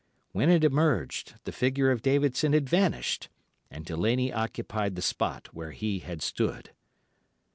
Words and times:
When 0.31 0.49
it 0.49 0.63
emerged, 0.63 1.35
the 1.43 1.51
figure 1.51 1.91
of 1.91 2.01
Davidson 2.01 2.53
had 2.53 2.67
vanished, 2.67 3.29
and 3.69 3.85
Delaney 3.85 4.33
occupied 4.33 4.95
the 4.95 5.01
spot 5.03 5.49
where 5.53 5.73
he 5.73 5.99
had 5.99 6.23
stood. 6.23 6.71